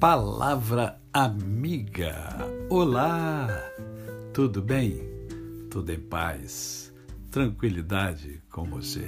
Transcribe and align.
Palavra 0.00 0.98
amiga. 1.12 2.38
Olá, 2.70 3.48
tudo 4.32 4.62
bem? 4.62 4.98
Tudo 5.70 5.92
em 5.92 6.00
paz, 6.00 6.90
tranquilidade 7.30 8.40
com 8.50 8.64
você. 8.64 9.06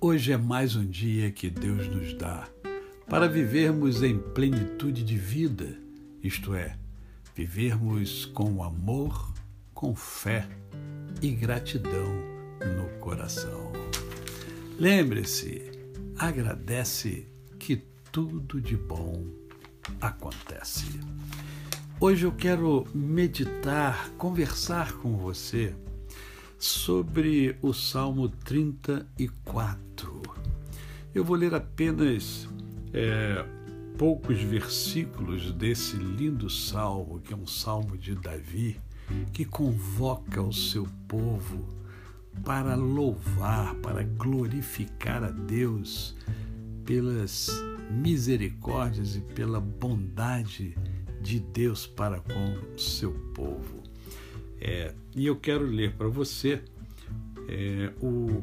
Hoje 0.00 0.30
é 0.30 0.36
mais 0.36 0.76
um 0.76 0.86
dia 0.86 1.32
que 1.32 1.50
Deus 1.50 1.88
nos 1.88 2.14
dá 2.14 2.48
para 3.08 3.26
vivermos 3.26 4.04
em 4.04 4.20
plenitude 4.20 5.02
de 5.02 5.18
vida, 5.18 5.76
isto 6.22 6.54
é, 6.54 6.78
vivermos 7.34 8.24
com 8.24 8.62
amor, 8.62 9.34
com 9.74 9.96
fé 9.96 10.48
e 11.20 11.32
gratidão 11.32 12.14
no 12.60 13.00
coração. 13.00 13.72
Lembre-se, 14.78 15.72
agradece 16.16 17.26
que 17.58 17.82
tudo 18.12 18.60
de 18.60 18.76
bom 18.76 19.44
acontece. 20.00 21.00
Hoje 21.98 22.26
eu 22.26 22.32
quero 22.32 22.86
meditar, 22.94 24.10
conversar 24.18 24.92
com 24.94 25.16
você 25.16 25.74
sobre 26.58 27.56
o 27.62 27.72
Salmo 27.72 28.28
34. 28.28 30.22
Eu 31.14 31.24
vou 31.24 31.36
ler 31.36 31.54
apenas 31.54 32.48
é, 32.92 33.44
poucos 33.96 34.40
versículos 34.42 35.52
desse 35.52 35.96
lindo 35.96 36.50
salmo, 36.50 37.20
que 37.20 37.32
é 37.32 37.36
um 37.36 37.46
salmo 37.46 37.96
de 37.96 38.14
Davi, 38.14 38.78
que 39.32 39.44
convoca 39.44 40.42
o 40.42 40.52
seu 40.52 40.86
povo 41.08 41.66
para 42.44 42.74
louvar, 42.74 43.74
para 43.76 44.02
glorificar 44.02 45.24
a 45.24 45.30
Deus 45.30 46.14
pelas 46.84 47.50
misericórdias 47.90 49.16
e 49.16 49.20
pela 49.20 49.60
bondade 49.60 50.76
de 51.20 51.40
Deus 51.40 51.86
para 51.86 52.20
com 52.20 52.78
seu 52.78 53.12
povo. 53.34 53.82
É, 54.60 54.94
e 55.14 55.26
eu 55.26 55.36
quero 55.36 55.64
ler 55.64 55.92
para 55.94 56.08
você 56.08 56.62
é, 57.48 57.92
o, 58.00 58.42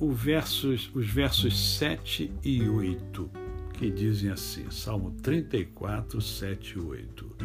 o 0.00 0.12
versos, 0.12 0.90
os 0.94 1.06
versos 1.06 1.76
7 1.76 2.32
e 2.42 2.68
8, 2.68 3.30
que 3.74 3.90
dizem 3.90 4.30
assim: 4.30 4.70
Salmo 4.70 5.10
34, 5.22 6.20
7 6.20 6.76
e 6.76 6.80
8. 6.80 7.36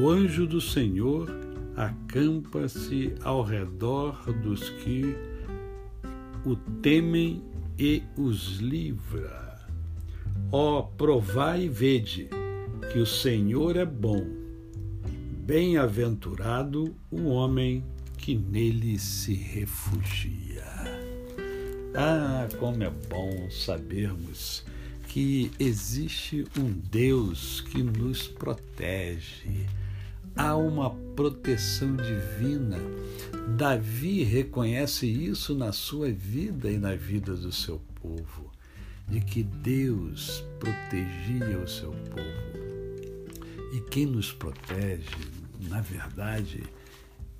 O 0.00 0.08
anjo 0.08 0.46
do 0.46 0.60
Senhor 0.60 1.28
acampa-se 1.76 3.14
ao 3.22 3.42
redor 3.42 4.32
dos 4.32 4.68
que 4.70 5.14
o 6.44 6.56
temem 6.80 7.42
e 7.78 8.02
os 8.16 8.56
livra. 8.56 9.45
Ó, 10.52 10.82
provai 10.82 11.64
e 11.64 11.68
vede 11.68 12.30
que 12.92 13.00
o 13.00 13.06
Senhor 13.06 13.76
é 13.76 13.84
bom. 13.84 14.24
Bem-aventurado 15.44 16.94
o 17.10 17.24
homem 17.26 17.84
que 18.16 18.36
nele 18.36 18.96
se 18.96 19.34
refugia. 19.34 20.64
Ah, 21.94 22.48
como 22.60 22.84
é 22.84 22.90
bom 22.90 23.50
sabermos 23.50 24.64
que 25.08 25.50
existe 25.58 26.44
um 26.56 26.70
Deus 26.70 27.60
que 27.60 27.82
nos 27.82 28.28
protege. 28.28 29.66
Há 30.36 30.54
uma 30.56 30.90
proteção 31.16 31.96
divina. 31.96 32.78
Davi 33.56 34.22
reconhece 34.22 35.06
isso 35.06 35.56
na 35.56 35.72
sua 35.72 36.12
vida 36.12 36.70
e 36.70 36.78
na 36.78 36.94
vida 36.94 37.34
do 37.34 37.50
seu 37.50 37.80
povo 38.00 38.55
de 39.08 39.20
que 39.20 39.42
Deus 39.42 40.44
protegia 40.58 41.58
o 41.58 41.68
seu 41.68 41.92
povo. 41.92 42.56
E 43.72 43.80
quem 43.90 44.06
nos 44.06 44.32
protege, 44.32 45.08
na 45.68 45.80
verdade, 45.80 46.62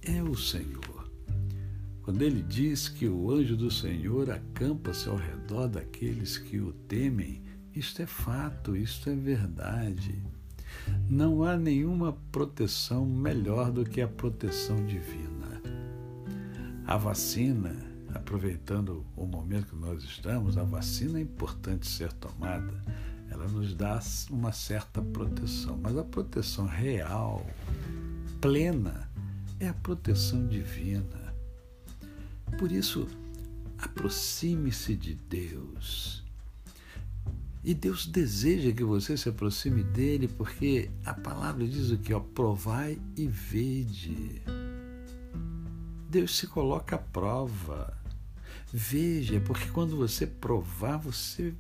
é 0.02 0.22
o 0.22 0.36
Senhor. 0.36 1.10
Quando 2.02 2.22
ele 2.22 2.42
diz 2.42 2.88
que 2.88 3.08
o 3.08 3.32
anjo 3.32 3.56
do 3.56 3.70
Senhor 3.70 4.30
acampa-se 4.30 5.08
ao 5.08 5.16
redor 5.16 5.66
daqueles 5.66 6.38
que 6.38 6.60
o 6.60 6.72
temem, 6.72 7.42
isto 7.74 8.00
é 8.00 8.06
fato, 8.06 8.76
isto 8.76 9.10
é 9.10 9.14
verdade. 9.14 10.22
Não 11.10 11.42
há 11.42 11.56
nenhuma 11.56 12.12
proteção 12.30 13.04
melhor 13.04 13.72
do 13.72 13.84
que 13.84 14.00
a 14.00 14.06
proteção 14.06 14.84
divina. 14.86 15.60
A 16.86 16.96
vacina 16.96 17.74
aproveitando 18.16 19.04
o 19.16 19.24
momento 19.24 19.68
que 19.68 19.76
nós 19.76 20.02
estamos, 20.02 20.58
a 20.58 20.64
vacina 20.64 21.18
é 21.18 21.22
importante 21.22 21.86
ser 21.86 22.12
tomada. 22.12 22.74
Ela 23.30 23.46
nos 23.48 23.74
dá 23.74 24.00
uma 24.30 24.52
certa 24.52 25.00
proteção, 25.00 25.78
mas 25.80 25.96
a 25.96 26.04
proteção 26.04 26.66
real, 26.66 27.46
plena, 28.40 29.08
é 29.58 29.68
a 29.68 29.74
proteção 29.74 30.46
divina. 30.46 31.34
Por 32.58 32.72
isso, 32.72 33.06
aproxime-se 33.78 34.96
de 34.96 35.14
Deus. 35.14 36.24
E 37.64 37.74
Deus 37.74 38.06
deseja 38.06 38.70
que 38.72 38.84
você 38.84 39.16
se 39.16 39.28
aproxime 39.28 39.82
dele, 39.82 40.28
porque 40.28 40.88
a 41.04 41.12
palavra 41.12 41.66
diz 41.66 41.90
o 41.90 41.98
que? 41.98 42.18
Provai 42.32 42.98
e 43.16 43.26
vede. 43.26 44.40
Deus 46.08 46.36
se 46.36 46.46
coloca 46.46 46.94
à 46.94 46.98
prova. 46.98 48.05
Veja, 48.78 49.40
porque 49.40 49.70
quando 49.70 49.96
você 49.96 50.26
provar, 50.26 50.98
você 50.98 51.54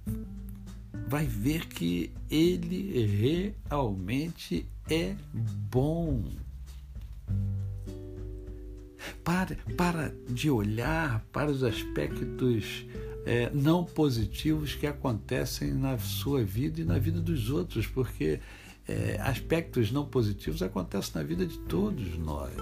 vai 1.08 1.24
ver 1.24 1.66
que 1.66 2.12
ele 2.30 3.06
realmente 3.06 4.68
é 4.86 5.16
bom. 5.70 6.22
Para, 9.24 9.56
para 9.78 10.14
de 10.28 10.50
olhar 10.50 11.24
para 11.32 11.50
os 11.50 11.64
aspectos 11.64 12.84
é, 13.24 13.48
não 13.48 13.82
positivos 13.82 14.74
que 14.74 14.86
acontecem 14.86 15.72
na 15.72 15.96
sua 15.96 16.44
vida 16.44 16.82
e 16.82 16.84
na 16.84 16.98
vida 16.98 17.18
dos 17.18 17.48
outros, 17.48 17.86
porque 17.86 18.40
é, 18.86 19.18
aspectos 19.22 19.90
não 19.90 20.04
positivos 20.04 20.60
acontecem 20.60 21.12
na 21.14 21.22
vida 21.22 21.46
de 21.46 21.56
todos 21.60 22.18
nós. 22.18 22.52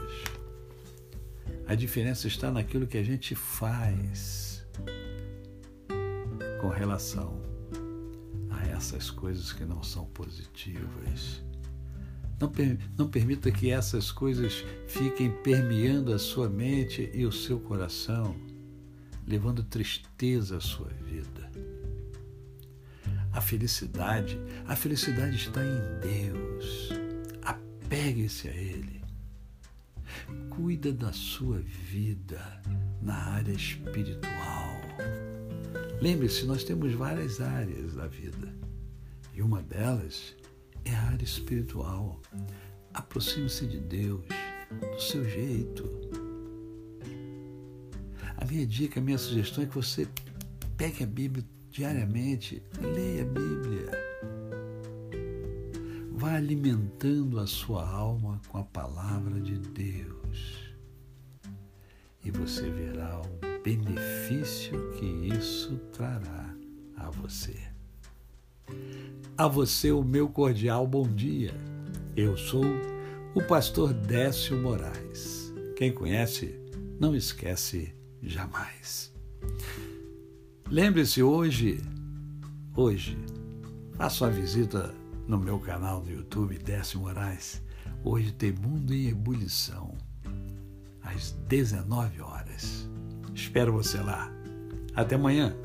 A 1.66 1.74
diferença 1.74 2.28
está 2.28 2.50
naquilo 2.50 2.86
que 2.86 2.98
a 2.98 3.02
gente 3.02 3.34
faz 3.34 4.66
com 6.60 6.68
relação 6.68 7.40
a 8.50 8.66
essas 8.66 9.10
coisas 9.10 9.52
que 9.52 9.64
não 9.64 9.82
são 9.82 10.04
positivas. 10.06 11.42
Não, 12.40 12.52
não 12.98 13.08
permita 13.08 13.50
que 13.50 13.70
essas 13.70 14.10
coisas 14.10 14.64
fiquem 14.86 15.30
permeando 15.30 16.12
a 16.12 16.18
sua 16.18 16.48
mente 16.48 17.10
e 17.14 17.24
o 17.24 17.32
seu 17.32 17.58
coração, 17.60 18.36
levando 19.26 19.62
tristeza 19.62 20.58
à 20.58 20.60
sua 20.60 20.88
vida. 20.88 21.50
A 23.32 23.40
felicidade, 23.40 24.38
a 24.66 24.76
felicidade 24.76 25.36
está 25.36 25.60
em 25.64 26.00
Deus. 26.00 26.90
Apegue-se 27.42 28.48
a 28.48 28.54
Ele 28.54 29.03
cuida 30.50 30.92
da 30.92 31.12
sua 31.12 31.58
vida 31.58 32.62
na 33.02 33.14
área 33.14 33.52
espiritual. 33.52 34.80
Lembre-se, 36.00 36.44
nós 36.44 36.64
temos 36.64 36.92
várias 36.92 37.40
áreas 37.40 37.94
da 37.94 38.06
vida 38.06 38.54
e 39.34 39.42
uma 39.42 39.62
delas 39.62 40.34
é 40.84 40.94
a 40.94 41.02
área 41.02 41.24
espiritual. 41.24 42.20
Aproxime-se 42.92 43.66
de 43.66 43.80
Deus 43.80 44.24
do 44.70 45.00
seu 45.00 45.24
jeito. 45.28 45.84
A 48.36 48.44
minha 48.44 48.66
dica, 48.66 49.00
a 49.00 49.02
minha 49.02 49.18
sugestão 49.18 49.64
é 49.64 49.66
que 49.66 49.74
você 49.74 50.06
pegue 50.76 51.02
a 51.02 51.06
Bíblia 51.06 51.44
diariamente, 51.70 52.62
leia 52.80 53.22
a 53.22 53.26
Bíblia 53.26 54.03
Vá 56.24 56.36
alimentando 56.36 57.38
a 57.38 57.46
sua 57.46 57.86
alma 57.86 58.40
com 58.48 58.56
a 58.56 58.64
palavra 58.64 59.38
de 59.38 59.58
Deus. 59.58 60.74
E 62.24 62.30
você 62.30 62.62
verá 62.62 63.20
o 63.20 63.62
benefício 63.62 64.90
que 64.92 65.04
isso 65.04 65.76
trará 65.92 66.56
a 66.96 67.10
você. 67.10 67.54
A 69.36 69.46
você, 69.46 69.92
o 69.92 70.02
meu 70.02 70.26
cordial 70.30 70.86
bom 70.86 71.06
dia. 71.06 71.52
Eu 72.16 72.38
sou 72.38 72.64
o 73.34 73.42
pastor 73.42 73.92
Décio 73.92 74.56
Moraes. 74.56 75.52
Quem 75.76 75.92
conhece, 75.92 76.58
não 76.98 77.14
esquece 77.14 77.94
jamais. 78.22 79.12
Lembre-se 80.70 81.22
hoje, 81.22 81.82
hoje, 82.74 83.14
faça 83.98 84.24
uma 84.24 84.30
visita 84.30 85.03
no 85.26 85.38
meu 85.38 85.58
canal 85.58 86.00
do 86.00 86.10
YouTube, 86.10 86.58
Décio 86.58 87.00
Moraes. 87.00 87.62
Hoje 88.02 88.32
tem 88.32 88.52
Mundo 88.52 88.92
em 88.92 89.08
Ebulição, 89.08 89.96
às 91.02 91.32
19 91.48 92.20
horas. 92.20 92.88
Espero 93.34 93.72
você 93.72 93.98
lá. 93.98 94.30
Até 94.94 95.14
amanhã. 95.14 95.56